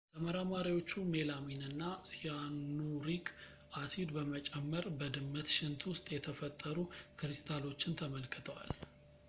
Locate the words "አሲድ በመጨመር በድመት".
3.81-5.53